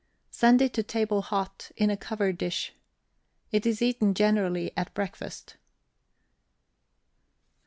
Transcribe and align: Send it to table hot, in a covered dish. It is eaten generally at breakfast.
Send 0.31 0.63
it 0.63 0.73
to 0.73 0.81
table 0.81 1.21
hot, 1.21 1.69
in 1.77 1.91
a 1.91 1.95
covered 1.95 2.39
dish. 2.39 2.73
It 3.51 3.67
is 3.67 3.83
eaten 3.83 4.15
generally 4.15 4.75
at 4.75 4.91
breakfast. 4.95 5.57